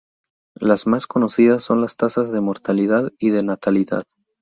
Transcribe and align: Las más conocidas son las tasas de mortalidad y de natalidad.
Las 0.59 0.87
más 0.87 1.05
conocidas 1.05 1.61
son 1.61 1.79
las 1.79 1.95
tasas 1.95 2.31
de 2.31 2.41
mortalidad 2.41 3.11
y 3.19 3.29
de 3.29 3.43
natalidad. 3.43 4.03